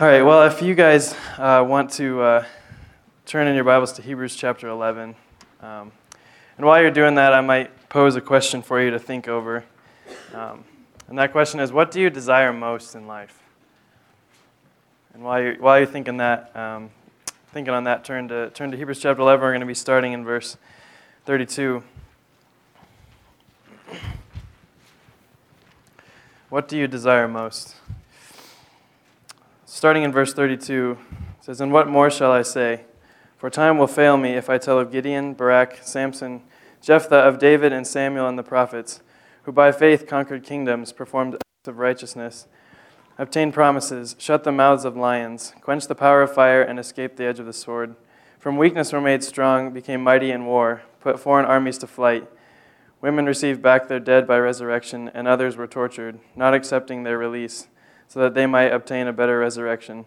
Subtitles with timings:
[0.00, 2.44] All right, well, if you guys uh, want to uh,
[3.26, 5.14] turn in your Bibles to Hebrews chapter 11,
[5.60, 5.92] um,
[6.56, 9.62] and while you're doing that, I might pose a question for you to think over.
[10.32, 10.64] Um,
[11.08, 13.42] and that question is what do you desire most in life?
[15.12, 16.88] And while you're, while you're thinking that, um,
[17.52, 19.42] thinking on that, turn to, turn to Hebrews chapter 11.
[19.42, 20.56] We're going to be starting in verse
[21.26, 21.82] 32.
[26.48, 27.74] What do you desire most?
[29.72, 30.98] Starting in verse 32,
[31.38, 32.86] it says, And what more shall I say?
[33.38, 36.42] For time will fail me if I tell of Gideon, Barak, Samson,
[36.82, 39.00] Jephthah, of David and Samuel and the prophets,
[39.44, 42.48] who by faith conquered kingdoms, performed acts of righteousness,
[43.16, 47.24] obtained promises, shut the mouths of lions, quenched the power of fire, and escaped the
[47.24, 47.94] edge of the sword.
[48.40, 52.28] From weakness were made strong, became mighty in war, put foreign armies to flight.
[53.00, 57.68] Women received back their dead by resurrection, and others were tortured, not accepting their release,
[58.10, 60.04] so that they might obtain a better resurrection.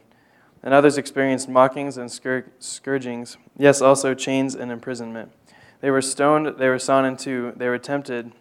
[0.62, 5.32] And others experienced mockings and scour- scourgings, yes, also chains and imprisonment.
[5.80, 8.34] They were stoned, they were sawn in two, they were tempted,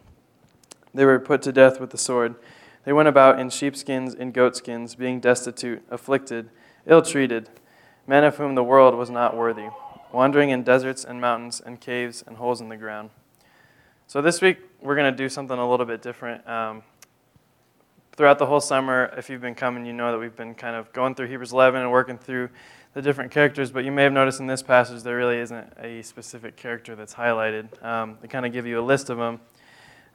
[0.92, 2.34] they were put to death with the sword.
[2.84, 6.50] They went about in sheepskins and goatskins, being destitute, afflicted,
[6.84, 7.48] ill treated,
[8.04, 9.68] men of whom the world was not worthy,
[10.10, 13.10] wandering in deserts and mountains and caves and holes in the ground.
[14.08, 16.46] So this week we're going to do something a little bit different.
[16.48, 16.82] Um,
[18.16, 20.92] throughout the whole summer, if you've been coming, you know that we've been kind of
[20.92, 22.50] going through Hebrews 11 and working through
[22.94, 26.02] the different characters, but you may have noticed in this passage there really isn't a
[26.02, 27.82] specific character that's highlighted.
[27.82, 29.40] Um, they kind of give you a list of them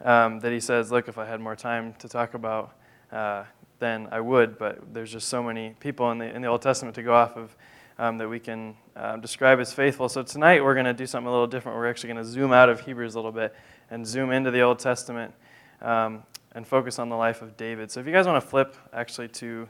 [0.04, 2.76] um, that he says, look, if I had more time to talk about,
[3.12, 3.46] uh,
[3.80, 6.94] then I would, but there's just so many people in the, in the Old Testament
[6.96, 7.56] to go off of
[7.98, 10.08] um, that we can uh, describe as faithful.
[10.08, 11.80] So tonight we're going to do something a little different.
[11.80, 13.56] We're actually going to zoom out of Hebrews a little bit
[13.90, 15.34] and zoom into the Old Testament
[15.82, 16.24] um,
[16.58, 17.92] and focus on the life of David.
[17.92, 19.70] So if you guys want to flip actually to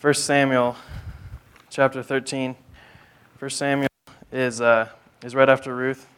[0.00, 0.74] 1 Samuel
[1.70, 2.56] chapter 13.
[3.38, 3.88] 1 Samuel
[4.32, 4.88] is, uh,
[5.22, 6.08] is right after Ruth,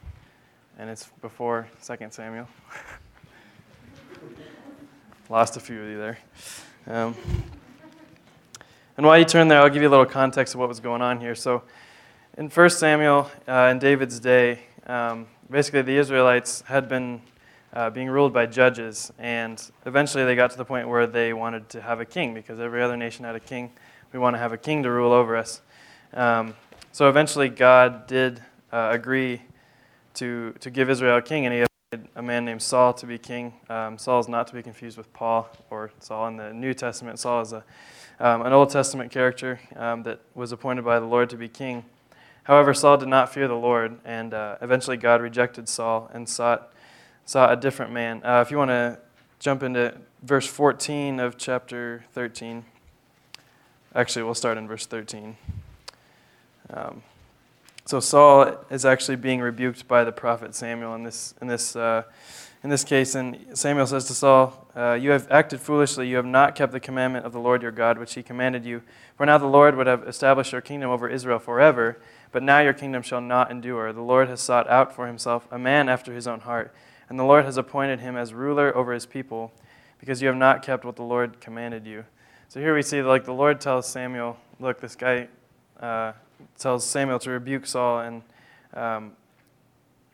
[0.79, 2.49] and it's before 2 Samuel.
[5.29, 6.19] Lost a few of you there.
[6.87, 7.15] Um,
[8.97, 11.03] and while you turn there, I'll give you a little context of what was going
[11.03, 11.35] on here.
[11.35, 11.65] So,
[12.39, 17.21] in 1 Samuel, uh, in David's day, um, basically the Israelites had been
[17.73, 21.69] uh, being ruled by judges, and eventually they got to the point where they wanted
[21.71, 23.71] to have a king because every other nation had a king
[24.13, 25.61] we want to have a king to rule over us.
[26.15, 26.55] Um,
[26.93, 28.43] so eventually, God did
[28.73, 29.43] uh, agree
[30.15, 33.19] to, to give Israel a king, and he appointed a man named Saul to be
[33.19, 33.53] king.
[33.69, 37.19] Um, Saul is not to be confused with Paul or Saul in the New Testament.
[37.19, 37.65] Saul is a,
[38.19, 41.85] um, an Old Testament character um, that was appointed by the Lord to be king.
[42.45, 46.73] However, Saul did not fear the Lord, and uh, eventually God rejected Saul and sought,
[47.29, 48.23] sought a different man.
[48.25, 48.99] Uh, if you want to
[49.39, 52.65] jump into verse 14 of chapter 13.
[53.95, 55.37] Actually, we'll start in verse 13.
[56.71, 57.03] Um,
[57.85, 62.05] so Saul is actually being rebuked by the prophet Samuel in this, in this, uh,
[62.65, 63.15] in this case.
[63.15, 66.09] And Samuel says to Saul, uh, You have acted foolishly.
[66.09, 68.81] You have not kept the commandment of the Lord your God, which he commanded you.
[69.19, 72.01] For now the Lord would have established your kingdom over Israel forever,
[72.33, 73.93] but now your kingdom shall not endure.
[73.93, 76.75] The Lord has sought out for himself a man after his own heart,
[77.09, 79.53] and the Lord has appointed him as ruler over his people,
[79.99, 82.05] because you have not kept what the Lord commanded you.
[82.49, 85.29] So here we see, like, the Lord tells Samuel, look, this guy
[85.81, 86.13] uh,
[86.59, 88.23] tells Samuel to rebuke Saul, and,
[88.75, 89.13] um,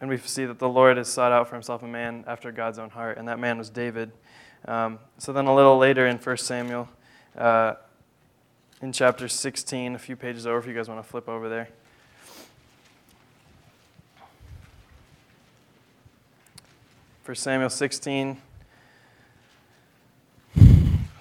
[0.00, 2.78] and we see that the Lord has sought out for himself a man after God's
[2.78, 4.11] own heart, and that man was David.
[4.66, 6.88] Um, so then a little later in 1 Samuel,
[7.37, 7.75] uh,
[8.81, 11.69] in chapter 16, a few pages over, if you guys want to flip over there.
[17.25, 18.37] For Samuel 16,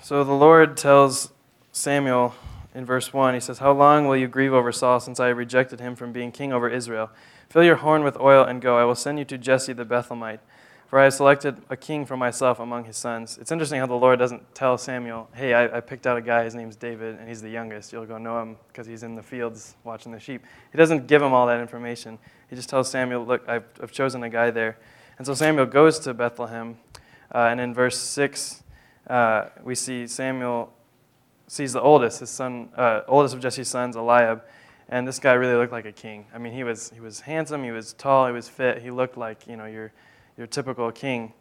[0.01, 1.31] so the Lord tells
[1.71, 2.35] Samuel
[2.75, 5.79] in verse 1, he says, How long will you grieve over Saul since I rejected
[5.79, 7.09] him from being king over Israel?
[7.47, 8.77] Fill your horn with oil and go.
[8.77, 10.39] I will send you to Jesse the Bethlehemite,
[10.87, 13.37] for I have selected a king for myself among his sons.
[13.39, 16.43] It's interesting how the Lord doesn't tell Samuel, Hey, I, I picked out a guy,
[16.43, 17.93] his name's David, and he's the youngest.
[17.93, 20.43] You'll go know him because he's in the fields watching the sheep.
[20.73, 22.19] He doesn't give him all that information.
[22.49, 24.77] He just tells Samuel, Look, I've, I've chosen a guy there.
[25.17, 26.77] And so Samuel goes to Bethlehem,
[27.33, 28.63] uh, and in verse 6,
[29.07, 30.73] uh, we see Samuel
[31.47, 34.41] sees the oldest, his son, uh, oldest of Jesse's sons, Eliab,
[34.89, 36.25] and this guy really looked like a king.
[36.33, 39.17] I mean, he was he was handsome, he was tall, he was fit, he looked
[39.17, 39.91] like you know your
[40.37, 41.33] your typical king.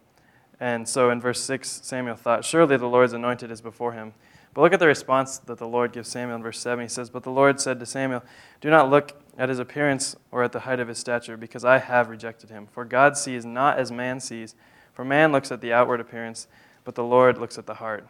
[0.59, 4.13] And so in verse six, Samuel thought, surely the Lord's anointed is before him.
[4.53, 6.83] But look at the response that the Lord gives Samuel in verse 7.
[6.83, 8.23] He says, But the Lord said to Samuel,
[8.61, 11.79] Do not look at his appearance or at the height of his stature, because I
[11.79, 12.67] have rejected him.
[12.71, 14.55] For God sees not as man sees.
[14.93, 16.47] For man looks at the outward appearance,
[16.83, 18.07] but the Lord looks at the heart.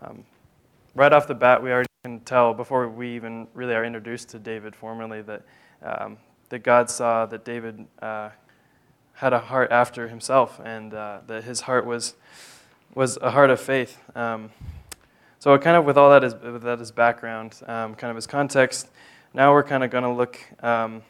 [0.00, 0.24] Um,
[0.94, 4.38] right off the bat, we already can tell before we even really are introduced to
[4.38, 5.42] David formally that,
[5.82, 6.18] um,
[6.48, 8.30] that God saw that David uh,
[9.14, 12.14] had a heart after himself and uh, that his heart was,
[12.94, 13.98] was a heart of faith.
[14.16, 14.50] Um,
[15.40, 18.88] so, kind of with all that as, that as background, um, kind of as context,
[19.34, 21.02] now we're kind of going to look um,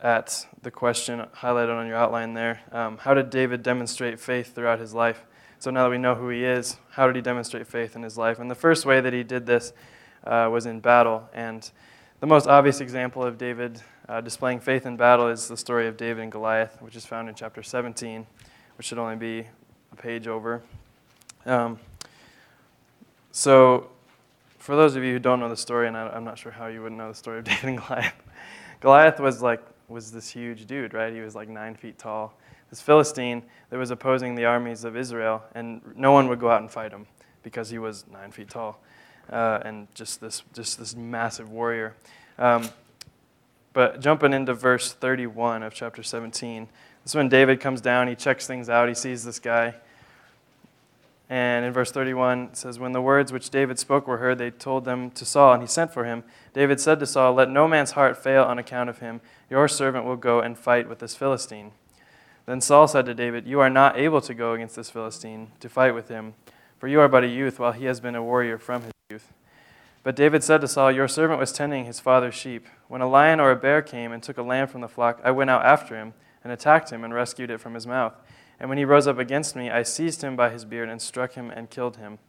[0.00, 2.60] at the question highlighted on your outline there.
[2.70, 5.24] Um, how did David demonstrate faith throughout his life?
[5.58, 8.18] So now that we know who he is, how did he demonstrate faith in his
[8.18, 8.38] life?
[8.38, 9.72] And the first way that he did this
[10.24, 11.28] uh, was in battle.
[11.32, 11.68] And
[12.20, 15.96] the most obvious example of David uh, displaying faith in battle is the story of
[15.96, 18.26] David and Goliath, which is found in chapter 17,
[18.76, 19.46] which should only be
[19.92, 20.62] a page over.
[21.46, 21.78] Um,
[23.30, 23.90] so,
[24.62, 26.68] for those of you who don't know the story, and I, am not sure how
[26.68, 28.14] you wouldn't know the story of David and Goliath,
[28.80, 31.12] Goliath was like was this huge dude, right?
[31.12, 32.34] He was like nine feet tall
[32.70, 36.62] this Philistine that was opposing the armies of Israel, and no one would go out
[36.62, 37.06] and fight him
[37.42, 38.80] because he was nine feet tall
[39.30, 41.94] uh, and just this, just this massive warrior.
[42.38, 42.66] Um,
[43.74, 46.66] but jumping into verse 31 of chapter 17,
[47.02, 49.74] this is when David comes down, he checks things out, he sees this guy.
[51.32, 54.50] And in verse 31, it says, When the words which David spoke were heard, they
[54.50, 56.24] told them to Saul, and he sent for him.
[56.52, 59.22] David said to Saul, Let no man's heart fail on account of him.
[59.48, 61.72] Your servant will go and fight with this Philistine.
[62.44, 65.70] Then Saul said to David, You are not able to go against this Philistine to
[65.70, 66.34] fight with him,
[66.78, 69.32] for you are but a youth, while he has been a warrior from his youth.
[70.02, 72.66] But David said to Saul, Your servant was tending his father's sheep.
[72.88, 75.30] When a lion or a bear came and took a lamb from the flock, I
[75.30, 76.12] went out after him
[76.44, 78.12] and attacked him and rescued it from his mouth.
[78.62, 81.32] And when he rose up against me, I seized him by his beard and struck
[81.32, 82.20] him and killed him.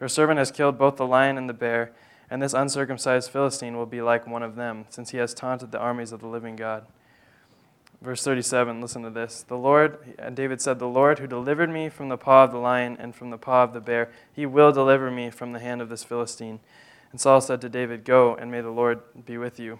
[0.00, 1.92] Your servant has killed both the lion and the bear,
[2.30, 5.78] and this uncircumcised Philistine will be like one of them, since he has taunted the
[5.78, 6.86] armies of the living God.
[8.00, 9.44] Verse 37, listen to this.
[9.46, 12.58] The Lord, and David said, The Lord who delivered me from the paw of the
[12.58, 15.82] lion and from the paw of the bear, he will deliver me from the hand
[15.82, 16.60] of this Philistine.
[17.10, 19.78] And Saul said to David, Go, and may the Lord be with you.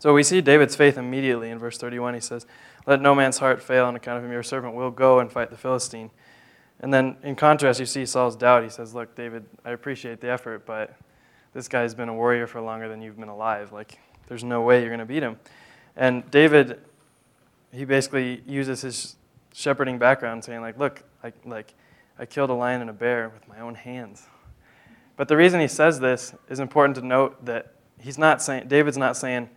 [0.00, 2.14] So we see David's faith immediately in verse 31.
[2.14, 2.46] He says,
[2.86, 4.32] Let no man's heart fail on account of him.
[4.32, 6.10] Your servant will go and fight the Philistine.
[6.80, 8.62] And then in contrast, you see Saul's doubt.
[8.62, 10.96] He says, Look, David, I appreciate the effort, but
[11.52, 13.72] this guy's been a warrior for longer than you've been alive.
[13.72, 13.98] Like,
[14.28, 15.38] there's no way you're going to beat him.
[15.96, 16.80] And David
[17.72, 19.16] he basically uses his
[19.52, 21.74] shepherding background, saying like, "Look, I like
[22.18, 24.26] I killed a lion and a bear with my own hands."
[25.16, 28.98] But the reason he says this is important to note that he's not saying David's
[28.98, 29.50] not saying,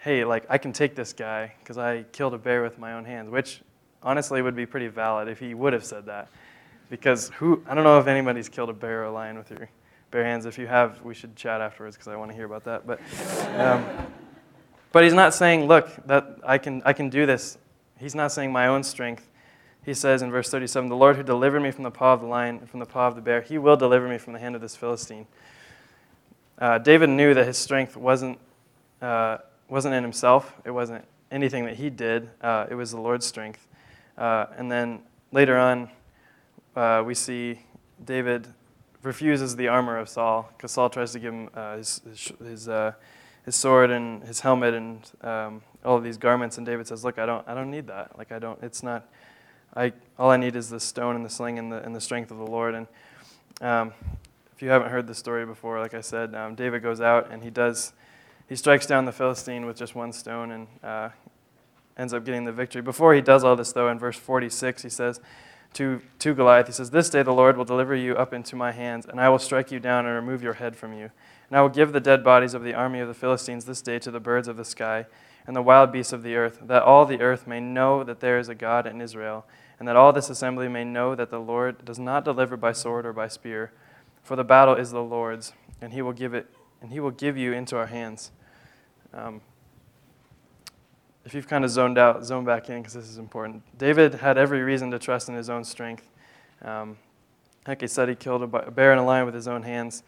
[0.00, 3.04] "Hey, like I can take this guy because I killed a bear with my own
[3.04, 3.62] hands," which
[4.02, 6.28] honestly would be pretty valid if he would have said that.
[6.90, 9.68] Because who I don't know if anybody's killed a bear or a lion with your
[10.10, 10.46] bare hands.
[10.46, 12.86] If you have, we should chat afterwards because I want to hear about that.
[12.86, 13.00] But
[13.56, 13.84] um,
[14.92, 17.58] but he's not saying, look, that I can, I can do this.
[17.98, 19.28] He's not saying my own strength.
[19.84, 22.26] He says in verse 37, The Lord who delivered me from the paw of the
[22.26, 24.54] lion and from the paw of the bear, he will deliver me from the hand
[24.54, 25.26] of this Philistine.
[26.58, 28.38] Uh, David knew that his strength wasn't,
[29.00, 29.38] uh,
[29.70, 33.66] wasn't in himself, it wasn't anything that he did, uh, it was the Lord's strength.
[34.18, 35.00] Uh, and then
[35.32, 35.88] later on,
[36.76, 37.60] uh, we see
[38.04, 38.46] David
[39.02, 42.68] refuses the armor of Saul because Saul tries to give him uh, his, his, his
[43.44, 46.56] his sword and his helmet and um, all of these garments.
[46.56, 48.16] And David says, "Look, I don't, I don't need that.
[48.18, 48.62] Like, I don't.
[48.62, 49.08] It's not.
[49.74, 52.30] I all I need is the stone and the sling and the and the strength
[52.30, 52.86] of the Lord." And
[53.60, 53.92] um,
[54.54, 57.42] if you haven't heard the story before, like I said, um, David goes out and
[57.42, 57.92] he does.
[58.50, 61.10] He strikes down the Philistine with just one stone and uh,
[61.96, 62.82] ends up getting the victory.
[62.82, 65.20] Before he does all this, though, in verse 46, he says
[65.74, 68.72] to, to Goliath, he says, This day the Lord will deliver you up into my
[68.72, 71.12] hands, and I will strike you down and remove your head from you.
[71.48, 74.00] And I will give the dead bodies of the army of the Philistines this day
[74.00, 75.06] to the birds of the sky
[75.46, 78.40] and the wild beasts of the earth, that all the earth may know that there
[78.40, 79.46] is a God in Israel,
[79.78, 83.06] and that all this assembly may know that the Lord does not deliver by sword
[83.06, 83.70] or by spear,
[84.24, 86.48] for the battle is the Lord's, and he will give it,
[86.82, 88.32] and he will give you into our hands.
[89.12, 89.40] Um,
[91.24, 93.62] if you've kind of zoned out, zone back in because this is important.
[93.78, 96.08] David had every reason to trust in his own strength.
[96.62, 96.96] Um,
[97.66, 100.02] like said, he killed a bear and a lion with his own hands.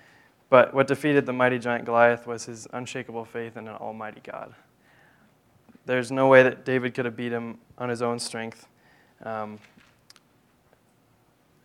[0.49, 4.54] But what defeated the mighty giant Goliath was his unshakable faith in an almighty God.
[5.87, 8.66] There's no way that David could have beat him on his own strength.
[9.23, 9.59] Um,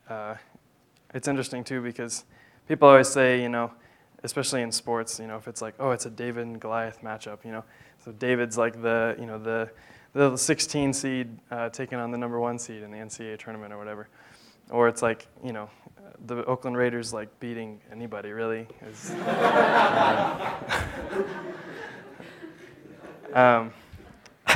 [0.10, 0.36] uh,
[1.14, 2.26] it's interesting, too, because
[2.68, 3.72] people always say, you know,
[4.24, 7.46] especially in sports, you know, if it's like, oh, it's a David and Goliath matchup,
[7.46, 7.64] you know,
[8.04, 9.70] so David's like the, you know, the,
[10.14, 13.78] the 16 seed uh, taking on the number one seed in the NCAA tournament or
[13.78, 14.08] whatever.
[14.70, 15.70] Or it's like, you know,
[16.26, 18.62] the Oakland Raiders like beating anybody really.
[23.34, 23.72] um,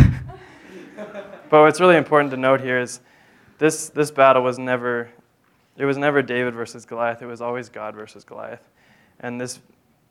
[1.50, 3.02] but what's really important to note here is
[3.58, 5.10] this, this battle was never,
[5.78, 7.22] it was never David versus Goliath.
[7.22, 8.68] It was always God versus Goliath.
[9.22, 9.60] And this,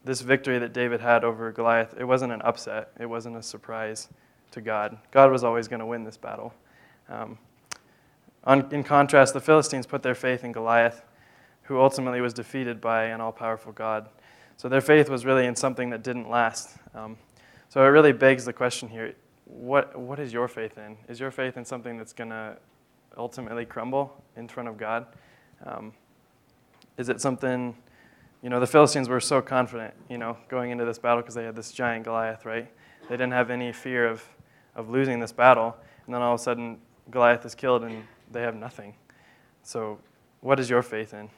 [0.04, 4.08] this victory that David had over Goliath, it wasn't an upset, it wasn't a surprise
[4.52, 4.96] to God.
[5.10, 6.54] God was always going to win this battle.
[7.08, 7.38] Um,
[8.44, 11.02] on, in contrast, the Philistines put their faith in Goliath,
[11.64, 14.08] who ultimately was defeated by an all powerful God.
[14.56, 16.76] So their faith was really in something that didn't last.
[16.94, 17.18] Um,
[17.68, 19.14] so it really begs the question here
[19.44, 20.96] what, what is your faith in?
[21.08, 22.56] Is your faith in something that's going to
[23.16, 25.06] ultimately crumble in front of God?
[25.66, 25.92] Um,
[26.96, 27.76] is it something,
[28.42, 31.44] you know, the Philistines were so confident, you know, going into this battle because they
[31.44, 32.70] had this giant Goliath, right?
[33.02, 34.22] They didn't have any fear of,
[34.74, 35.76] of losing this battle.
[36.06, 36.78] And then all of a sudden,
[37.10, 38.94] Goliath is killed and they have nothing.
[39.62, 39.98] So,
[40.40, 41.28] what is your faith in?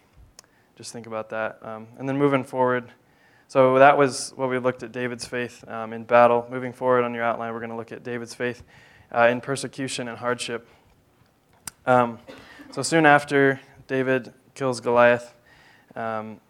[0.77, 1.59] Just think about that.
[1.63, 2.93] Um, and then moving forward,
[3.49, 6.47] so that was what we looked at David's faith um, in battle.
[6.51, 8.63] Moving forward on your outline, we're going to look at David's faith
[9.15, 10.67] uh, in persecution and hardship.
[11.85, 12.19] Um,
[12.71, 15.35] so soon after David kills Goliath,
[15.95, 16.41] um,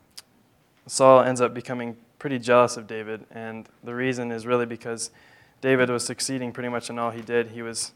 [0.87, 5.11] Saul ends up becoming pretty jealous of David, and the reason is really because
[5.61, 7.49] David was succeeding pretty much in all he did.
[7.49, 7.93] He was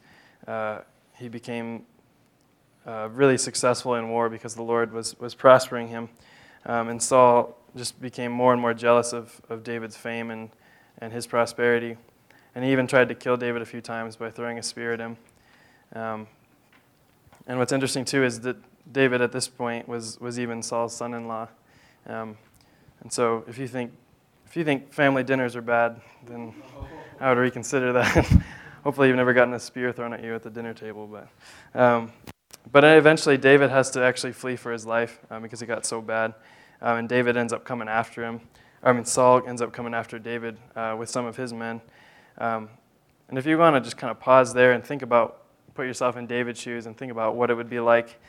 [0.47, 0.81] uh,
[1.19, 1.85] he became
[2.87, 6.09] uh, really successful in war because the Lord was, was prospering him.
[6.67, 10.51] Um, and Saul just became more and more jealous of, of David's fame and,
[10.99, 11.97] and his prosperity.
[12.55, 15.01] And he even tried to kill David a few times by throwing a spear at
[15.01, 15.17] him.
[15.95, 16.27] Um,
[17.47, 18.57] and what's interesting, too, is that
[18.93, 21.49] David at this point was, was even Saul's son in law.
[22.07, 22.37] Um,
[23.03, 23.93] and so if you, think,
[24.47, 26.55] if you think family dinners are bad, then
[27.21, 28.43] I would reconsider that.
[28.85, 31.07] Hopefully, you've never gotten a spear thrown at you at the dinner table.
[31.07, 32.13] But, um,
[32.71, 36.01] but eventually, David has to actually flee for his life um, because it got so
[36.01, 36.35] bad.
[36.81, 38.41] Um, and David ends up coming after him.
[38.83, 41.81] I mean, Saul ends up coming after David uh, with some of his men.
[42.39, 42.69] Um,
[43.29, 45.43] and if you want to just kind of pause there and think about,
[45.75, 48.21] put yourself in David's shoes and think about what it would be like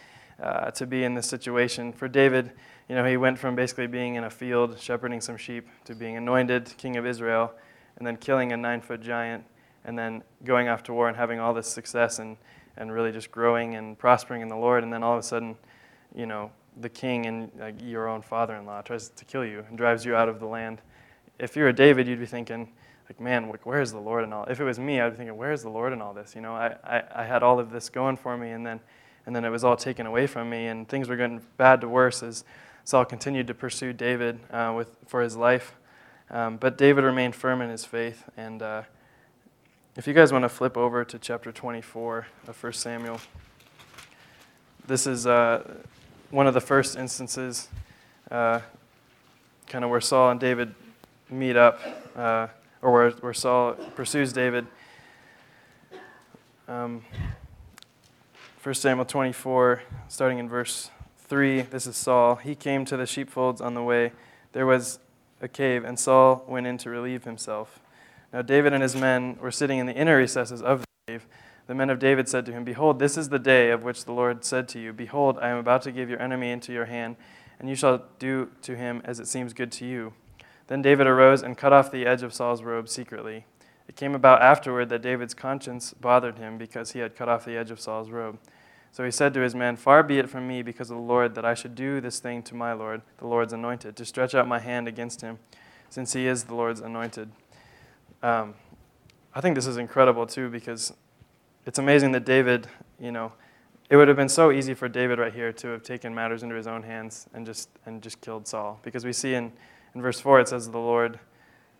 [0.41, 1.93] uh, to be in this situation.
[1.93, 2.51] For David,
[2.89, 6.17] you know, he went from basically being in a field shepherding some sheep to being
[6.17, 7.51] anointed king of Israel
[7.97, 9.43] and then killing a nine foot giant
[9.83, 12.37] and then going off to war and having all this success and
[12.77, 14.83] and really just growing and prospering in the Lord.
[14.83, 15.57] And then all of a sudden,
[16.15, 20.05] you know, the king and like, your own father-in-law tries to kill you and drives
[20.05, 20.81] you out of the land.
[21.39, 22.69] If you're a David, you'd be thinking,
[23.09, 24.45] like, man, where is the Lord in all?
[24.45, 26.35] If it was me, I'd be thinking, where is the Lord in all this?
[26.35, 28.79] You know, I, I, I had all of this going for me, and then
[29.25, 31.89] and then it was all taken away from me, and things were getting bad to
[31.89, 32.45] worse as
[32.87, 35.75] Saul continued to pursue David uh, with for his life.
[36.31, 38.83] Um, but David remained firm in his faith, and uh,
[39.97, 43.19] if you guys want to flip over to chapter 24 of 1 Samuel,
[44.87, 45.69] this is uh,
[46.31, 47.67] one of the first instances,
[48.31, 48.61] uh,
[49.67, 50.73] kind of where Saul and David
[51.29, 51.81] meet up,
[52.15, 52.47] uh,
[52.81, 54.65] or where, where Saul pursues David.
[56.69, 57.03] Um,
[58.63, 60.89] 1 Samuel 24, starting in verse
[61.27, 62.35] 3, this is Saul.
[62.35, 64.13] He came to the sheepfolds on the way.
[64.53, 64.99] There was
[65.41, 67.79] a cave, and Saul went in to relieve himself.
[68.31, 71.27] Now David and his men were sitting in the inner recesses of the cave.
[71.67, 74.13] The men of David said to him, Behold, this is the day of which the
[74.13, 77.17] Lord said to you, Behold, I am about to give your enemy into your hand,
[77.59, 80.13] and you shall do to him as it seems good to you.
[80.67, 83.45] Then David arose and cut off the edge of Saul's robe secretly.
[83.89, 87.57] It came about afterward that David's conscience bothered him because he had cut off the
[87.57, 88.37] edge of Saul's robe.
[88.91, 91.35] So he said to his men, Far be it from me because of the Lord
[91.35, 94.47] that I should do this thing to my Lord, the Lord's anointed, to stretch out
[94.47, 95.39] my hand against him,
[95.89, 97.31] since he is the Lord's anointed.
[98.23, 98.55] Um,
[99.35, 100.93] I think this is incredible too because
[101.65, 102.67] it's amazing that David,
[102.99, 103.33] you know,
[103.89, 106.55] it would have been so easy for David right here to have taken matters into
[106.55, 109.51] his own hands and just and just killed Saul because we see in,
[109.93, 111.19] in verse four it says the Lord,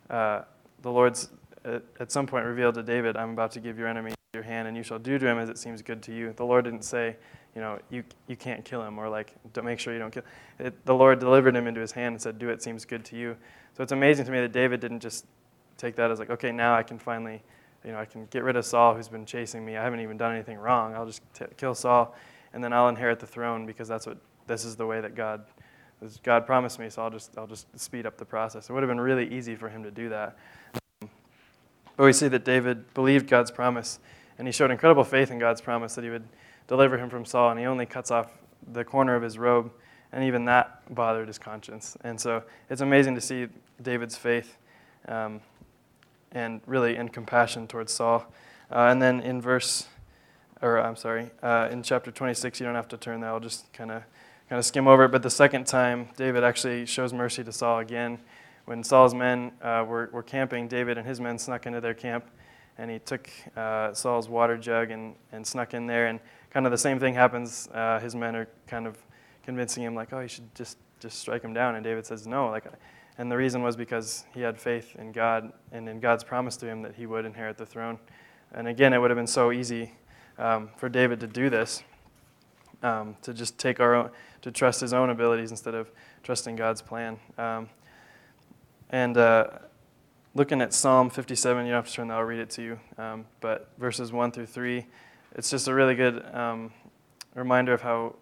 [0.10, 0.44] uh,
[0.84, 1.30] the Lord's
[1.66, 4.67] at, at some point revealed to David, "I'm about to give your enemy your hand,
[4.67, 6.84] and you shall do to him as it seems good to you." The Lord didn't
[6.84, 7.15] say,
[7.55, 10.24] you know, you you can't kill him or like don't make sure you don't kill.
[10.60, 13.15] It, the Lord delivered him into his hand and said, "Do it seems good to
[13.15, 13.38] you."
[13.74, 15.25] So it's amazing to me that David didn't just
[15.77, 17.41] take that as like, okay, now I can finally,
[17.86, 19.77] you know, I can get rid of Saul who's been chasing me.
[19.77, 20.96] I haven't even done anything wrong.
[20.96, 22.15] I'll just t- kill Saul,
[22.53, 24.17] and then I'll inherit the throne because that's what
[24.48, 25.46] this is the way that God,
[26.24, 26.89] God promised me.
[26.89, 28.69] So I'll just I'll just speed up the process.
[28.69, 30.38] It would have been really easy for him to do that.
[31.01, 34.00] But we see that David believed God's promise,
[34.38, 36.27] and he showed incredible faith in God's promise that he would
[36.67, 38.32] deliver him from Saul, and he only cuts off
[38.72, 39.72] the corner of his robe,
[40.12, 41.98] and even that bothered his conscience.
[42.03, 43.48] And so it's amazing to see
[43.82, 44.58] David's faith.
[45.08, 45.41] Um,
[46.32, 48.25] and really in compassion towards Saul.
[48.72, 49.88] Uh, and then in verse,
[50.62, 53.29] or I'm sorry, uh, in chapter 26, you don't have to turn there.
[53.29, 54.03] I'll just kind of
[54.50, 55.12] kind of skim over it.
[55.12, 58.20] But the second time, David actually shows mercy to Saul again.
[58.65, 62.25] When Saul's men uh, were, were camping, David and his men snuck into their camp,
[62.77, 66.07] and he took uh, Saul's water jug and, and snuck in there.
[66.07, 66.19] And
[66.51, 67.67] kind of the same thing happens.
[67.74, 68.98] Uh, his men are kind of
[69.43, 71.75] convincing him, like, oh, you should just, just strike him down.
[71.75, 72.65] And David says, no, like,
[73.17, 76.67] and the reason was because he had faith in God and in God's promise to
[76.67, 77.98] him that he would inherit the throne.
[78.53, 79.93] And again, it would have been so easy
[80.38, 81.84] um, for David to do this,
[82.84, 84.12] um, to just take our own,
[84.43, 85.91] to trust his own abilities instead of
[86.22, 87.19] trusting God's plan.
[87.38, 87.69] Um,
[88.91, 89.48] and uh,
[90.38, 92.79] looking at Psalm 57, you don't have to turn that, I'll read it to you.
[93.00, 94.86] Um, but verses 1 through 3,
[95.34, 96.72] it's just a really good um,
[97.34, 98.15] reminder of how,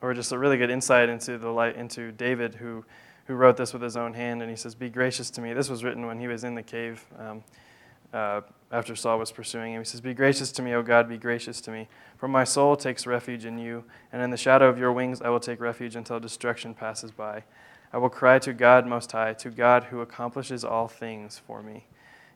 [0.00, 2.84] or just a really good insight into the light, into David, who,
[3.26, 4.42] who wrote this with his own hand.
[4.42, 5.52] And he says, Be gracious to me.
[5.52, 7.42] This was written when he was in the cave um,
[8.12, 9.80] uh, after Saul was pursuing him.
[9.80, 11.88] He says, Be gracious to me, O God, be gracious to me.
[12.16, 15.30] For my soul takes refuge in you, and in the shadow of your wings I
[15.30, 17.42] will take refuge until destruction passes by.
[17.94, 21.84] I will cry to God Most High, to God who accomplishes all things for me.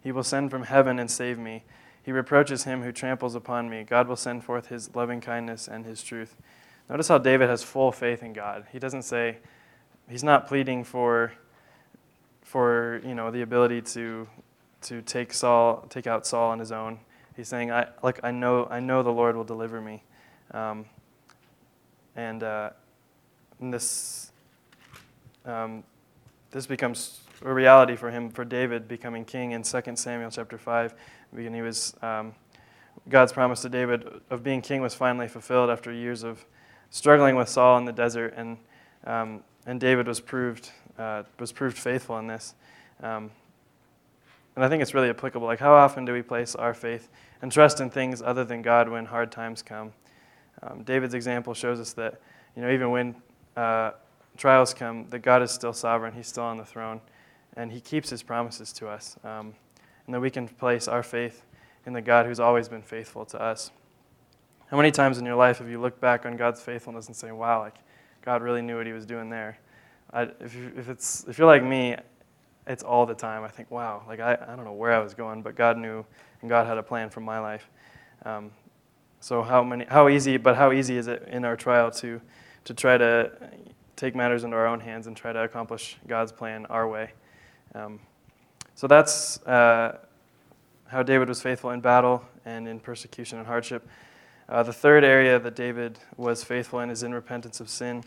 [0.01, 1.65] He will send from heaven and save me.
[2.01, 3.83] He reproaches him who tramples upon me.
[3.83, 6.37] God will send forth his loving kindness and his truth.
[6.89, 8.67] Notice how David has full faith in God.
[8.71, 9.39] He doesn't say,
[10.09, 11.33] he's not pleading for,
[12.43, 14.29] for you know, the ability to,
[14.83, 17.01] to take, Saul, take out Saul on his own.
[17.35, 20.05] He's saying, I, like, I, know, I know the Lord will deliver me.
[20.53, 20.85] Um,
[22.15, 22.71] and, uh,
[23.59, 24.31] and this
[25.49, 25.83] um,
[26.51, 30.95] this becomes a reality for him, for David becoming king in 2 Samuel chapter 5.
[31.31, 32.35] When he was, um,
[33.09, 36.45] God's promise to David of being king was finally fulfilled after years of
[36.91, 38.59] struggling with Saul in the desert, and,
[39.05, 42.55] um, and David was proved, uh, was proved faithful in this.
[43.03, 43.31] Um,
[44.57, 45.47] and I think it's really applicable.
[45.47, 47.09] Like, how often do we place our faith
[47.43, 49.93] and trust in things other than God when hard times come?
[50.63, 52.21] Um, David's example shows us that,
[52.57, 53.15] you know, even when
[53.57, 53.93] uh,
[54.39, 56.15] trials come, that God is still sovereign.
[56.15, 57.03] He's still on the throne,
[57.57, 59.19] and He keeps His promises to us.
[59.23, 59.55] Um,
[60.07, 61.45] and that we can place our faith
[61.85, 63.71] in the God who's always been faithful to us.
[64.71, 67.31] How many times in your life have you looked back on God's faithfulness and say,
[67.31, 67.75] wow, like,
[68.23, 69.59] God really knew what He was doing there?
[70.13, 71.97] I, if, you, if, it's, if you're like me,
[72.67, 73.45] it's all the time.
[73.45, 76.05] I think, wow, like, I, I don't know where I was going, but God knew,
[76.41, 77.69] and God had a plan for my life.
[78.25, 78.51] Um,
[79.21, 82.21] so how many, how easy, but how easy is it in our trial to,
[82.65, 83.33] to try to
[83.99, 87.13] take matters into our own hands and try to accomplish God's plan our way.
[87.75, 87.99] Um,
[88.75, 89.99] so that's uh,
[90.87, 93.87] how David was faithful in battle and in persecution and hardship.
[94.49, 98.03] Uh, the third area that David was faithful in is in repentance of sin.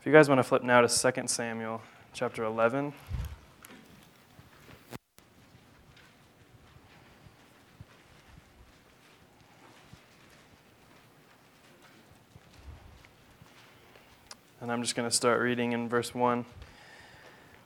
[0.00, 1.82] If you guys want to flip now to 2 Samuel
[2.14, 2.92] chapter 11.
[14.72, 16.46] I'm just going to start reading in verse 1.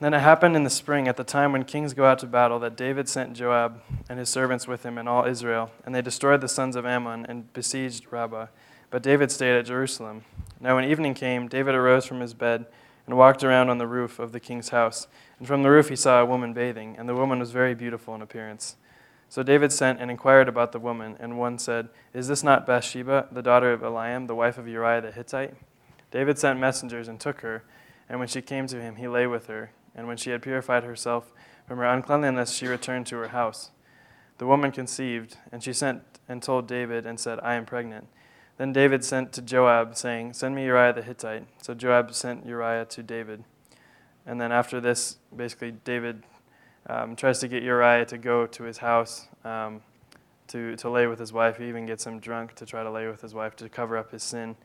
[0.00, 2.58] Then it happened in the spring, at the time when kings go out to battle,
[2.58, 6.40] that David sent Joab and his servants with him and all Israel, and they destroyed
[6.40, 8.48] the sons of Ammon and besieged Rabbah.
[8.90, 10.24] But David stayed at Jerusalem.
[10.60, 12.66] Now, when evening came, David arose from his bed
[13.06, 15.06] and walked around on the roof of the king's house.
[15.38, 18.14] And from the roof he saw a woman bathing, and the woman was very beautiful
[18.16, 18.76] in appearance.
[19.28, 23.28] So David sent and inquired about the woman, and one said, Is this not Bathsheba,
[23.30, 25.54] the daughter of Eliam, the wife of Uriah the Hittite?
[26.10, 27.64] David sent messengers and took her,
[28.08, 29.72] and when she came to him, he lay with her.
[29.94, 31.32] And when she had purified herself
[31.66, 33.70] from her uncleanliness, she returned to her house.
[34.38, 38.08] The woman conceived, and she sent and told David and said, I am pregnant.
[38.58, 41.46] Then David sent to Joab, saying, Send me Uriah the Hittite.
[41.62, 43.44] So Joab sent Uriah to David.
[44.26, 46.22] And then after this, basically, David
[46.88, 49.82] um, tries to get Uriah to go to his house um,
[50.48, 51.58] to, to lay with his wife.
[51.58, 54.10] He even gets him drunk to try to lay with his wife to cover up
[54.10, 54.56] his sin.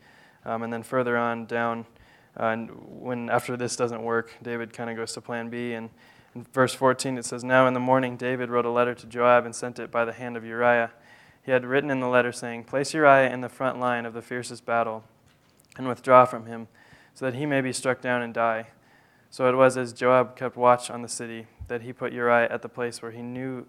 [0.44, 1.86] Um, and then further on down,
[2.38, 5.74] uh, and when after this doesn't work, David kind of goes to plan B.
[5.74, 5.90] And
[6.34, 9.44] in verse 14, it says, Now in the morning, David wrote a letter to Joab
[9.44, 10.90] and sent it by the hand of Uriah.
[11.44, 14.22] He had written in the letter, saying, Place Uriah in the front line of the
[14.22, 15.04] fiercest battle
[15.76, 16.68] and withdraw from him,
[17.14, 18.68] so that he may be struck down and die.
[19.30, 22.62] So it was as Joab kept watch on the city that he put Uriah at
[22.62, 23.66] the place where he knew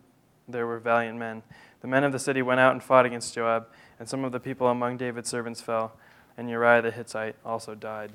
[0.47, 1.41] there were valiant men.
[1.81, 3.67] The men of the city went out and fought against Joab,
[3.99, 5.93] and some of the people among David's servants fell
[6.37, 8.11] and Uriah the Hittite also died.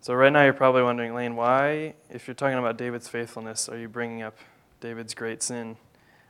[0.00, 3.78] So, right now, you're probably wondering, Lane, why, if you're talking about David's faithfulness, are
[3.78, 4.36] you bringing up
[4.80, 5.76] David's great sin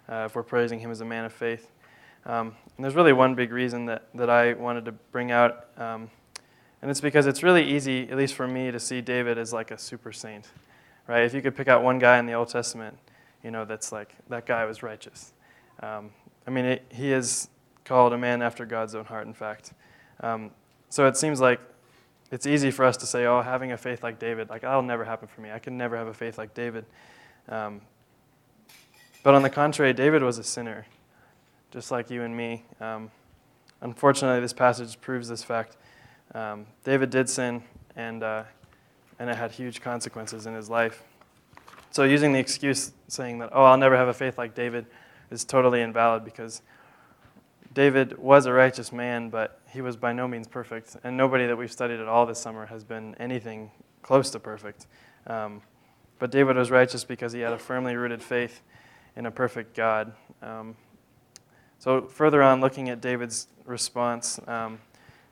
[0.08, 1.70] uh, if we're praising him as a man of faith?
[2.24, 6.10] Um, and there's really one big reason that, that I wanted to bring out, um,
[6.80, 9.70] and it's because it's really easy, at least for me, to see David as like
[9.70, 10.46] a super saint,
[11.06, 11.24] right?
[11.24, 12.96] If you could pick out one guy in the Old Testament,
[13.42, 15.32] you know, that's like, that guy was righteous.
[15.82, 16.10] Um,
[16.46, 17.48] I mean, it, he is
[17.84, 19.72] called a man after God's own heart, in fact.
[20.20, 20.50] Um,
[20.90, 21.60] so it seems like
[22.30, 25.04] it's easy for us to say, oh, having a faith like David, like that'll never
[25.04, 25.50] happen for me.
[25.50, 26.84] I can never have a faith like David.
[27.48, 27.80] Um,
[29.22, 30.86] but on the contrary, David was a sinner,
[31.70, 32.64] just like you and me.
[32.80, 33.10] Um,
[33.80, 35.76] unfortunately, this passage proves this fact.
[36.34, 37.62] Um, David did sin,
[37.96, 38.44] and, uh,
[39.18, 41.02] and it had huge consequences in his life.
[41.90, 44.86] So using the excuse saying that, oh, I'll never have a faith like David
[45.30, 46.62] is totally invalid because
[47.78, 50.96] David was a righteous man, but he was by no means perfect.
[51.04, 53.70] And nobody that we've studied at all this summer has been anything
[54.02, 54.88] close to perfect.
[55.28, 55.62] Um,
[56.18, 58.62] but David was righteous because he had a firmly rooted faith
[59.14, 60.12] in a perfect God.
[60.42, 60.74] Um,
[61.78, 64.80] so, further on, looking at David's response, um,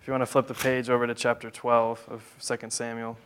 [0.00, 3.18] if you want to flip the page over to chapter 12 of 2 Samuel.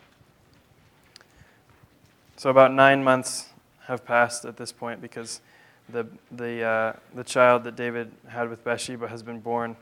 [2.39, 3.51] So, about nine months
[3.83, 5.43] have passed at this point because
[5.93, 9.77] the, the, uh, the child that David had with Bathsheba has been born.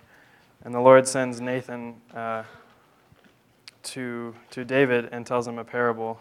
[0.64, 2.42] And the Lord sends Nathan uh,
[3.84, 6.20] to, to David and tells him a parable.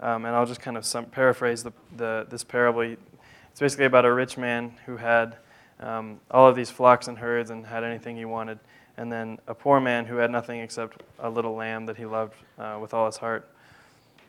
[0.00, 2.82] Um, and I'll just kind of some, paraphrase the, the, this parable.
[2.82, 5.36] It's basically about a rich man who had
[5.80, 8.58] um, all of these flocks and herds and had anything he wanted,
[8.96, 12.34] and then a poor man who had nothing except a little lamb that he loved
[12.58, 13.48] uh, with all his heart.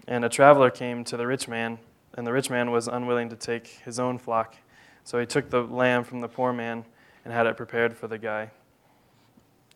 [0.07, 1.79] And a traveler came to the rich man,
[2.13, 4.55] and the rich man was unwilling to take his own flock.
[5.05, 6.83] So he took the lamb from the poor man
[7.23, 8.49] and had it prepared for the guy.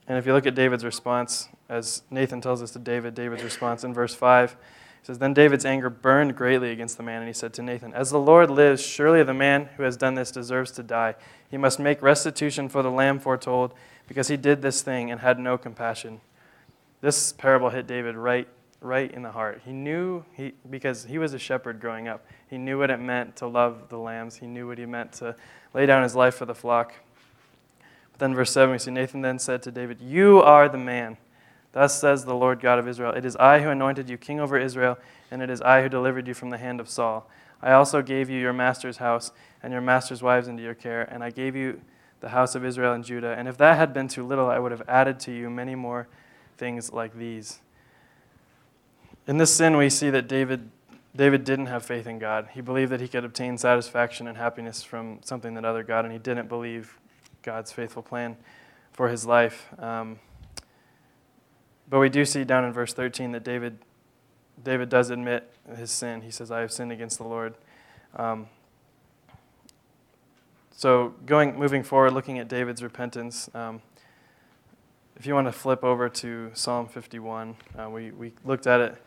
[0.07, 3.83] And if you look at David's response, as Nathan tells us to David, David's response
[3.83, 7.33] in verse 5, he says, Then David's anger burned greatly against the man, and he
[7.33, 10.71] said to Nathan, As the Lord lives, surely the man who has done this deserves
[10.71, 11.13] to die.
[11.49, 13.75] He must make restitution for the lamb foretold,
[14.07, 16.21] because he did this thing and had no compassion.
[17.01, 18.47] This parable hit David right,
[18.81, 19.61] right in the heart.
[19.65, 23.35] He knew, he, because he was a shepherd growing up, he knew what it meant
[23.37, 24.37] to love the lambs.
[24.37, 25.35] He knew what he meant to
[25.73, 26.93] lay down his life for the flock.
[28.11, 31.17] But then, verse 7, we see Nathan then said to David, You are the man.
[31.71, 34.57] Thus says the Lord God of Israel It is I who anointed you king over
[34.57, 34.97] Israel,
[35.29, 37.29] and it is I who delivered you from the hand of Saul.
[37.61, 41.23] I also gave you your master's house and your master's wives into your care, and
[41.23, 41.81] I gave you
[42.21, 43.35] the house of Israel and Judah.
[43.37, 46.07] And if that had been too little, I would have added to you many more
[46.57, 47.59] things like these.
[49.29, 50.71] In this sin, we see that David,
[51.15, 52.49] David didn't have faith in God.
[52.51, 56.11] He believed that he could obtain satisfaction and happiness from something that other God, and
[56.11, 56.97] he didn't believe
[57.43, 58.37] God's faithful plan
[58.91, 59.67] for his life.
[59.77, 60.17] Um,
[61.91, 63.77] but we do see down in verse 13 that David,
[64.63, 66.23] David does admit his sin.
[66.23, 67.53] He says, I have sinned against the Lord.
[68.15, 68.47] Um,
[70.75, 73.83] so going, moving forward, looking at David's repentance, um,
[75.15, 78.97] if you want to flip over to Psalm 51, uh, we, we looked at it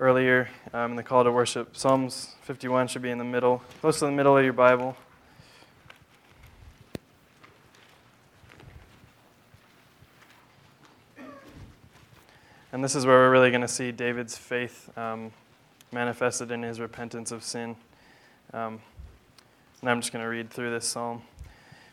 [0.00, 1.76] earlier um, in the call to worship.
[1.76, 4.96] Psalms 51 should be in the middle, close to the middle of your Bible.
[12.72, 15.32] And this is where we're really going to see David's faith um,
[15.92, 17.76] manifested in his repentance of sin.
[18.54, 18.80] Um,
[19.82, 21.22] and I'm just going to read through this psalm.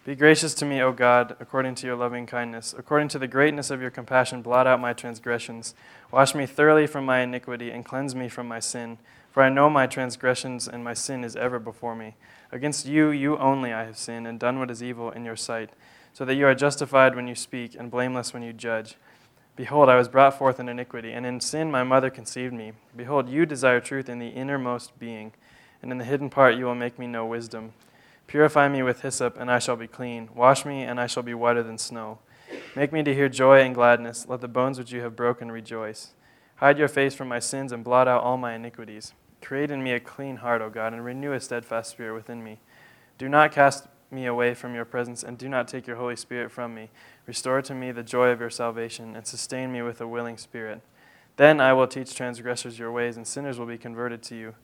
[0.07, 2.73] Be gracious to me, O God, according to your loving kindness.
[2.77, 5.75] According to the greatness of your compassion, blot out my transgressions.
[6.13, 8.99] Wash me thoroughly from my iniquity and cleanse me from my sin.
[9.31, 12.15] For I know my transgressions and my sin is ever before me.
[12.53, 15.71] Against you, you only, I have sinned and done what is evil in your sight,
[16.13, 18.95] so that you are justified when you speak and blameless when you judge.
[19.57, 22.71] Behold, I was brought forth in iniquity, and in sin my mother conceived me.
[22.95, 25.33] Behold, you desire truth in the innermost being,
[25.81, 27.73] and in the hidden part you will make me know wisdom.
[28.27, 30.29] Purify me with hyssop, and I shall be clean.
[30.35, 32.19] Wash me, and I shall be whiter than snow.
[32.75, 34.25] Make me to hear joy and gladness.
[34.27, 36.13] Let the bones which you have broken rejoice.
[36.57, 39.13] Hide your face from my sins, and blot out all my iniquities.
[39.41, 42.59] Create in me a clean heart, O God, and renew a steadfast spirit within me.
[43.17, 46.51] Do not cast me away from your presence, and do not take your Holy Spirit
[46.51, 46.89] from me.
[47.25, 50.81] Restore to me the joy of your salvation, and sustain me with a willing spirit.
[51.37, 54.55] Then I will teach transgressors your ways, and sinners will be converted to you.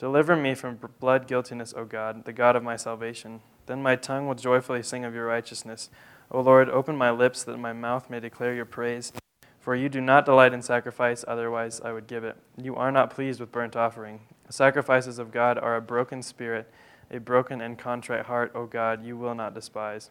[0.00, 3.42] Deliver me from blood guiltiness, O God, the God of my salvation.
[3.66, 5.90] Then my tongue will joyfully sing of your righteousness.
[6.30, 9.12] O Lord, open my lips that my mouth may declare your praise.
[9.58, 12.38] For you do not delight in sacrifice, otherwise I would give it.
[12.56, 14.20] You are not pleased with burnt offering.
[14.46, 16.72] The sacrifices of God are a broken spirit,
[17.10, 20.08] a broken and contrite heart, O God, you will not despise.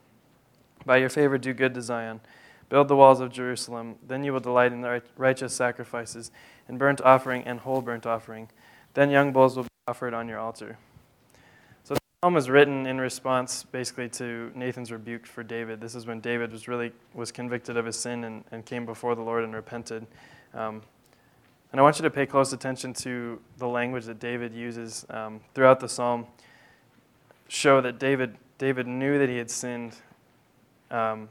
[0.85, 2.21] By your favor, do good to Zion.
[2.69, 3.95] Build the walls of Jerusalem.
[4.07, 6.29] Then you will delight in righteous sacrifices,
[6.67, 8.49] in burnt offering and whole burnt offering.
[8.93, 10.77] Then young bulls will offered on your altar.
[11.83, 15.81] So the psalm was written in response basically to Nathan's rebuke for David.
[15.81, 19.15] This is when David was really was convicted of his sin and, and came before
[19.15, 20.05] the Lord and repented.
[20.53, 20.83] Um,
[21.71, 25.41] and I want you to pay close attention to the language that David uses um,
[25.55, 26.27] throughout the psalm.
[27.47, 29.95] Show that David David knew that he had sinned
[30.91, 31.29] um,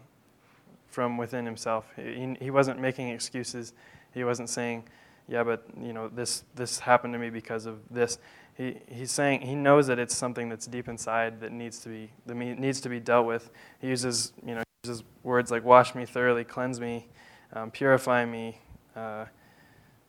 [0.88, 1.84] from within himself.
[1.94, 3.72] He, he wasn't making excuses.
[4.14, 4.82] He wasn't saying,
[5.28, 8.18] "Yeah, but you know this this happened to me because of this."
[8.58, 12.10] He, he's saying he knows that it's something that's deep inside that needs to be
[12.26, 13.50] that needs to be dealt with.
[13.80, 17.06] He uses you know uses words like "wash me thoroughly, cleanse me,
[17.54, 18.58] um, purify me,
[18.94, 19.24] uh,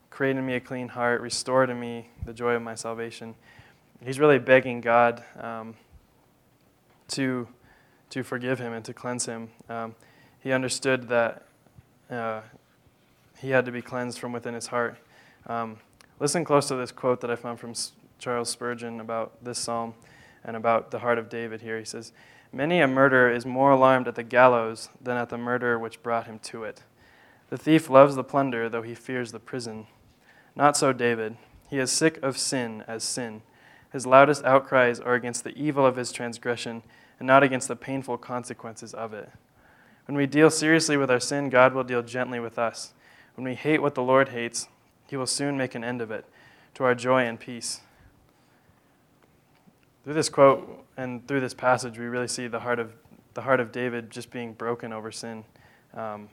[0.10, 3.36] create in me a clean heart, restore to me the joy of my salvation."
[4.06, 5.76] he's really begging God um,
[7.10, 7.48] to,
[8.10, 9.50] to forgive him and to cleanse him.
[9.68, 9.96] Um,
[10.42, 11.46] he understood that
[12.10, 12.42] uh,
[13.38, 14.98] he had to be cleansed from within his heart.
[15.48, 15.78] Um,
[16.20, 17.74] listen close to this quote that I found from
[18.20, 19.96] Charles Spurgeon about this psalm
[20.44, 21.80] and about the heart of David here.
[21.80, 22.12] He says,
[22.52, 26.26] Many a murderer is more alarmed at the gallows than at the murder which brought
[26.26, 26.84] him to it.
[27.50, 29.88] The thief loves the plunder, though he fears the prison.
[30.56, 31.38] Not so David.
[31.70, 33.42] He is sick of sin as sin.
[33.92, 36.84] His loudest outcries are against the evil of his transgression
[37.20, 39.30] and not against the painful consequences of it.
[40.06, 42.94] When we deal seriously with our sin, God will deal gently with us.
[43.36, 44.68] When we hate what the Lord hates,
[45.08, 46.26] he will soon make an end of it,
[46.76, 47.82] to our joy and peace.
[50.04, 52.94] Through this quote and through this passage, we really see the heart of,
[53.34, 55.44] the heart of David just being broken over sin.
[55.94, 56.30] Um,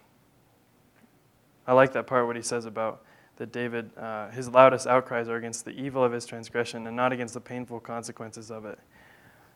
[1.67, 3.03] I like that part, what he says about
[3.37, 7.13] that David, uh, his loudest outcries are against the evil of his transgression and not
[7.13, 8.79] against the painful consequences of it.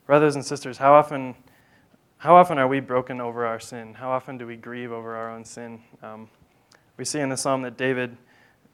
[0.07, 1.35] Brothers and sisters, how often,
[2.19, 3.95] how often are we broken over our sin?
[3.95, 5.81] How often do we grieve over our own sin?
[6.03, 6.29] Um,
[6.97, 8.17] we see in the psalm that David,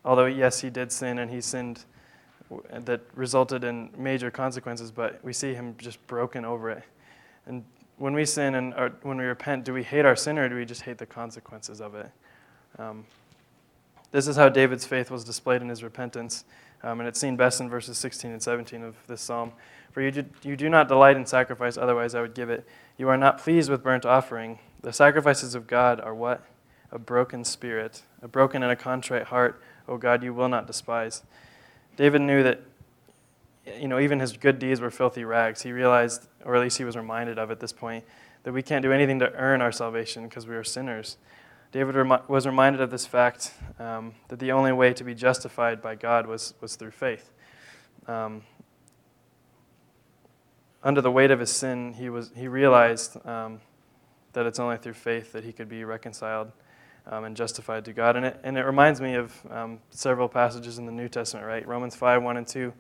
[0.05, 1.85] although yes, he did sin and he sinned
[2.71, 6.83] that resulted in major consequences, but we see him just broken over it.
[7.47, 7.65] And
[7.99, 10.55] when we sin and or when we repent, do we hate our sin or do
[10.55, 12.11] we just hate the consequences of it?
[12.79, 13.07] Um,
[14.13, 16.45] this is how David's faith was displayed in his repentance,
[16.83, 19.53] um, and it's seen best in verses 16 and 17 of this psalm.
[19.91, 22.67] For you do, you do not delight in sacrifice, otherwise I would give it.
[22.99, 24.59] You are not pleased with burnt offering.
[24.83, 26.45] The sacrifices of God are what?
[26.93, 31.23] A broken spirit, a broken and a contrite heart, O God, you will not despise.
[31.97, 32.61] David knew that
[33.81, 35.63] you know, even his good deeds were filthy rags.
[35.63, 38.05] He realized, or at least he was reminded of at this point,
[38.45, 41.17] that we can't do anything to earn our salvation because we are sinners.
[41.73, 41.97] David
[42.29, 46.27] was reminded of this fact um, that the only way to be justified by God
[46.27, 47.33] was, was through faith.
[48.07, 48.43] Um,
[50.83, 53.61] under the weight of his sin, he, was, he realized um,
[54.33, 56.53] that it's only through faith that he could be reconciled
[57.07, 58.17] um, and justified to God.
[58.17, 61.67] And it, and it reminds me of um, several passages in the New Testament, right?
[61.67, 62.73] Romans 5 1 and 2.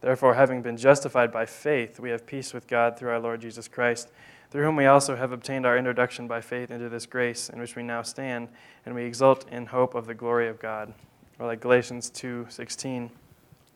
[0.00, 3.68] Therefore, having been justified by faith, we have peace with God through our Lord Jesus
[3.68, 4.10] Christ,
[4.50, 7.76] through whom we also have obtained our introduction by faith into this grace in which
[7.76, 8.48] we now stand,
[8.86, 10.94] and we exult in hope of the glory of God.
[11.38, 13.10] Or like Galatians 2 16.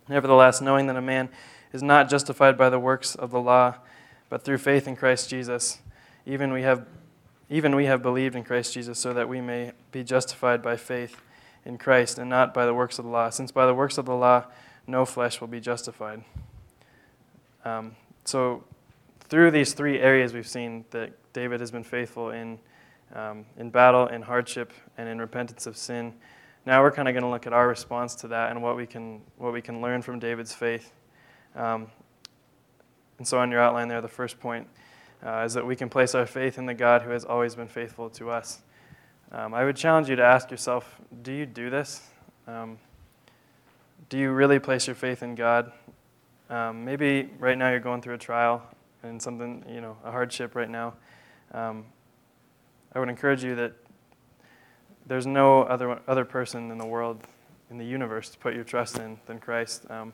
[0.09, 1.29] Nevertheless, knowing that a man
[1.73, 3.75] is not justified by the works of the law,
[4.29, 5.81] but through faith in Christ Jesus,
[6.27, 6.87] even we have
[7.51, 11.21] even we have believed in Christ Jesus so that we may be justified by faith
[11.65, 14.07] in Christ and not by the works of the law, since by the works of
[14.07, 14.45] the law
[14.87, 16.23] no flesh will be justified.
[17.65, 18.65] Um, so,
[19.21, 22.59] through these three areas, we've seen that David has been faithful in,
[23.15, 26.13] um, in battle, in hardship, and in repentance of sin.
[26.67, 28.87] Now we're kind of going to look at our response to that and what we
[28.87, 30.93] can, what we can learn from David's faith.
[31.55, 31.89] Um,
[33.19, 34.69] and so, on your outline there, the first point
[35.25, 37.69] uh, is that we can place our faith in the God who has always been
[37.69, 38.61] faithful to us.
[39.33, 42.03] Um, I would challenge you to ask yourself do you do this?
[42.47, 42.79] Um,
[44.09, 45.73] do you really place your faith in God?
[46.51, 48.63] Um, maybe right now you're going through a trial
[49.03, 50.95] and something, you know, a hardship right now.
[51.53, 51.87] Um,
[52.95, 53.73] I would encourage you that
[55.07, 57.27] there's no other, other person in the world,
[57.71, 59.91] in the universe, to put your trust in than Christ.
[59.91, 60.13] Um,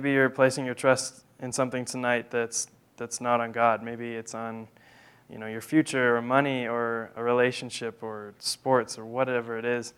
[0.00, 2.68] maybe you're placing your trust in something tonight that's
[2.98, 3.82] that's not on God.
[3.82, 4.68] Maybe it's on
[5.30, 9.94] you know, your future or money or a relationship or sports or whatever it is.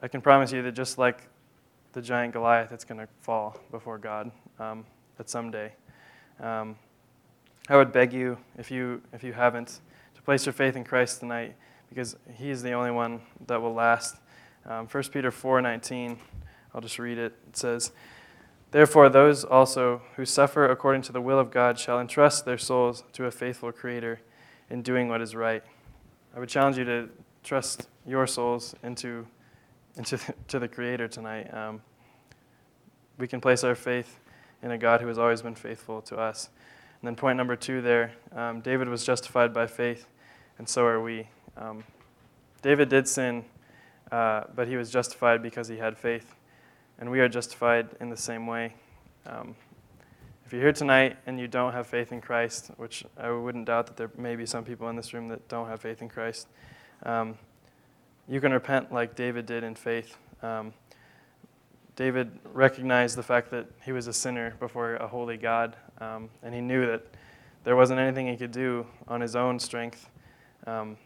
[0.00, 1.28] I can promise you that just like
[1.92, 4.84] the giant Goliath, it's going to fall before God um,
[5.18, 5.72] at some day.
[6.40, 6.76] Um,
[7.68, 9.80] I would beg you, if you, if you haven't,
[10.14, 11.54] to place your faith in Christ tonight
[11.88, 14.16] because He is the only one that will last.
[14.66, 16.18] Um, 1 Peter 4:19,
[16.74, 17.32] I'll just read it.
[17.48, 17.92] It says,
[18.72, 23.04] Therefore, those also who suffer according to the will of God shall entrust their souls
[23.12, 24.20] to a faithful Creator
[24.70, 25.62] in doing what is right.
[26.34, 27.10] I would challenge you to
[27.44, 29.26] trust your souls into,
[29.98, 31.52] into the, to the Creator tonight.
[31.52, 31.82] Um,
[33.18, 34.18] we can place our faith
[34.62, 36.48] in a God who has always been faithful to us.
[37.02, 40.06] And then, point number two there um, David was justified by faith,
[40.56, 41.28] and so are we.
[41.58, 41.84] Um,
[42.62, 43.44] David did sin,
[44.10, 46.34] uh, but he was justified because he had faith
[47.02, 48.72] and we are justified in the same way.
[49.26, 49.56] Um,
[50.46, 53.88] if you're here tonight and you don't have faith in Christ, which I wouldn't doubt
[53.88, 56.46] that there may be some people in this room that don't have faith in Christ,
[57.02, 57.36] um,
[58.28, 60.16] you can repent like David did in faith.
[60.44, 60.72] Um,
[61.96, 66.54] David recognized the fact that he was a sinner before a holy God, um, and
[66.54, 67.02] he knew that
[67.64, 70.08] there wasn't anything he could do on his own strength
[70.68, 70.96] um,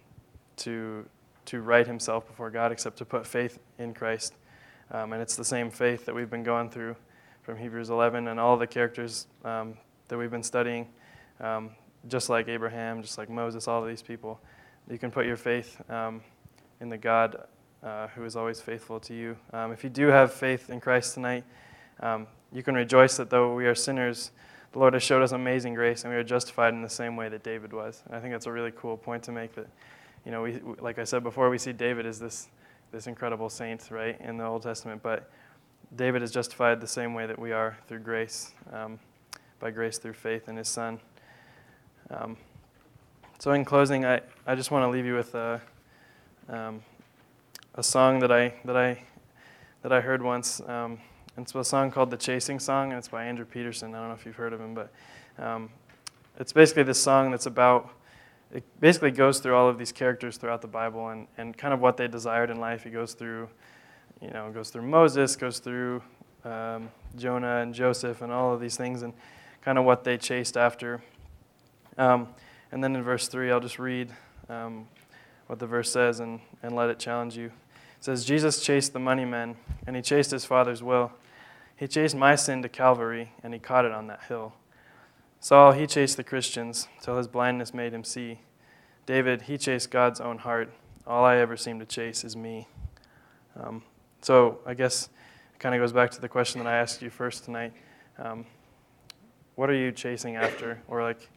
[0.56, 1.06] to,
[1.46, 4.34] to right himself before God except to put faith in Christ.
[4.90, 6.96] Um, and it's the same faith that we've been going through
[7.42, 9.74] from Hebrews 11 and all the characters um,
[10.08, 10.88] that we've been studying,
[11.40, 11.70] um,
[12.08, 14.40] just like Abraham, just like Moses, all of these people.
[14.90, 16.22] You can put your faith um,
[16.80, 17.44] in the God
[17.82, 19.36] uh, who is always faithful to you.
[19.52, 21.44] Um, if you do have faith in Christ tonight,
[22.00, 24.30] um, you can rejoice that though we are sinners,
[24.72, 27.28] the Lord has showed us amazing grace and we are justified in the same way
[27.28, 28.02] that David was.
[28.06, 29.68] And I think that's a really cool point to make that,
[30.24, 32.48] you know, we, like I said before, we see David as this,
[32.96, 35.02] this incredible saint, right, in the Old Testament.
[35.02, 35.30] But
[35.96, 38.98] David is justified the same way that we are through grace, um,
[39.60, 40.98] by grace through faith in his Son.
[42.08, 42.38] Um,
[43.38, 45.60] so, in closing, I, I just want to leave you with a,
[46.48, 46.80] um,
[47.74, 49.02] a song that I, that, I,
[49.82, 50.62] that I heard once.
[50.66, 50.98] Um,
[51.36, 53.94] it's a song called The Chasing Song, and it's by Andrew Peterson.
[53.94, 54.90] I don't know if you've heard of him, but
[55.38, 55.68] um,
[56.40, 57.90] it's basically this song that's about,
[58.56, 61.80] it basically goes through all of these characters throughout the Bible and, and kind of
[61.80, 62.84] what they desired in life.
[62.84, 63.48] He goes through
[64.20, 66.02] you know, goes through Moses, goes through
[66.44, 69.12] um, Jonah and Joseph and all of these things and
[69.62, 71.02] kind of what they chased after.
[71.98, 72.28] Um,
[72.72, 74.10] and then in verse 3, I'll just read
[74.48, 74.88] um,
[75.46, 77.46] what the verse says and, and let it challenge you.
[77.46, 81.12] It says, Jesus chased the money men, and he chased his father's will.
[81.76, 84.54] He chased my sin to Calvary, and he caught it on that hill.
[85.40, 88.40] Saul, he chased the Christians till his blindness made him see.
[89.06, 90.72] David, he chased God's own heart.
[91.06, 92.66] All I ever seem to chase is me.
[93.58, 93.84] Um,
[94.20, 95.08] so I guess
[95.54, 97.72] it kind of goes back to the question that I asked you first tonight.
[98.18, 98.44] Um,
[99.54, 100.82] what are you chasing after?
[100.88, 101.30] Or like,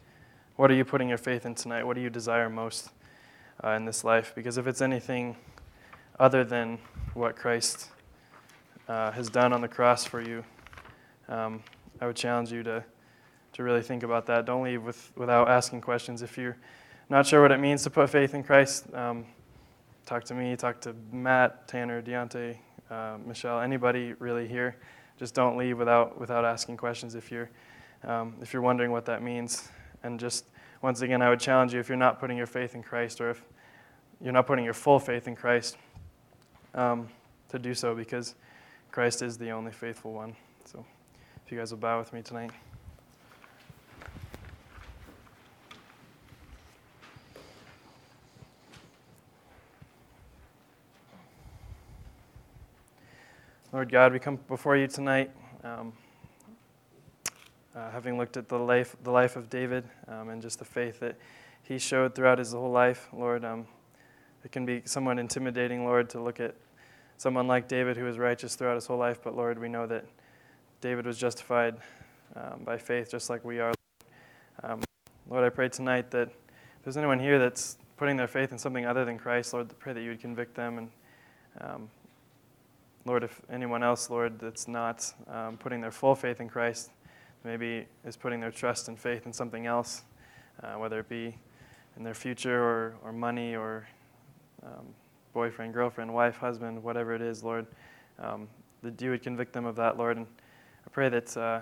[0.56, 1.84] what are you putting your faith in tonight?
[1.84, 2.90] What do you desire most
[3.62, 4.32] uh, in this life?
[4.34, 5.36] Because if it's anything
[6.18, 6.76] other than
[7.14, 7.90] what Christ
[8.88, 10.42] uh, has done on the cross for you,
[11.28, 11.62] um,
[12.00, 12.84] I would challenge you to,
[13.52, 14.44] to really think about that.
[14.44, 16.20] Don't leave with, without asking questions.
[16.20, 16.56] If you're
[17.10, 19.26] not sure what it means to put faith in Christ, um,
[20.06, 22.56] talk to me, talk to Matt, Tanner, Deontay,
[22.88, 24.76] uh, Michelle, anybody really here,
[25.18, 27.50] just don't leave without, without asking questions if you're,
[28.04, 29.68] um, if you're wondering what that means.
[30.04, 30.46] And just
[30.82, 33.30] once again, I would challenge you if you're not putting your faith in Christ or
[33.30, 33.42] if
[34.20, 35.76] you're not putting your full faith in Christ,
[36.74, 37.08] um,
[37.48, 38.36] to do so because
[38.92, 40.36] Christ is the only faithful one.
[40.64, 40.84] So
[41.44, 42.52] if you guys will bow with me tonight.
[53.72, 55.30] Lord God, we come before you tonight,
[55.62, 55.92] um,
[57.72, 60.98] uh, having looked at the life, the life of David um, and just the faith
[60.98, 61.16] that
[61.62, 63.06] he showed throughout his whole life.
[63.12, 63.68] Lord, um,
[64.44, 66.56] it can be somewhat intimidating, Lord, to look at
[67.16, 70.04] someone like David who was righteous throughout his whole life, but Lord, we know that
[70.80, 71.76] David was justified
[72.34, 73.72] um, by faith just like we are.
[74.64, 74.80] Um,
[75.28, 78.84] Lord, I pray tonight that if there's anyone here that's putting their faith in something
[78.84, 80.90] other than Christ, Lord, I pray that you would convict them and
[81.60, 81.88] um,
[83.06, 86.90] Lord, if anyone else, Lord, that's not um, putting their full faith in Christ,
[87.44, 90.02] maybe is putting their trust and faith in something else,
[90.62, 91.34] uh, whether it be
[91.96, 93.88] in their future or, or money or
[94.62, 94.86] um,
[95.32, 97.66] boyfriend, girlfriend, wife, husband, whatever it is, Lord,
[98.18, 98.48] um,
[98.82, 100.18] that you would convict them of that, Lord.
[100.18, 100.26] And
[100.86, 101.60] I pray that, uh,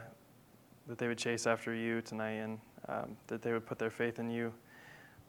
[0.88, 4.18] that they would chase after you tonight and um, that they would put their faith
[4.18, 4.52] in you.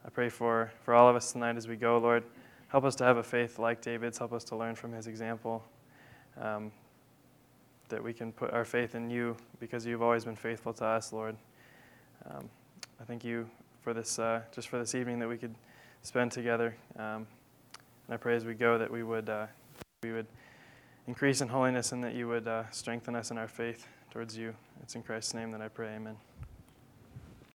[0.04, 2.24] I pray for, for all of us tonight as we go, Lord.
[2.68, 4.18] Help us to have a faith like David's.
[4.18, 5.62] Help us to learn from his example
[6.38, 6.72] um,
[7.88, 11.12] that we can put our faith in you because you've always been faithful to us,
[11.12, 11.36] Lord.
[12.28, 12.48] Um,
[13.00, 13.48] I thank you
[13.82, 15.54] for this, uh, just for this evening that we could
[16.02, 16.76] spend together.
[16.96, 17.26] Um,
[18.06, 19.46] and I pray as we go that we would, uh,
[20.02, 20.26] we would
[21.06, 24.54] increase in holiness and that you would uh, strengthen us in our faith towards you.
[24.82, 25.94] It's in Christ's name that I pray.
[25.94, 26.16] Amen.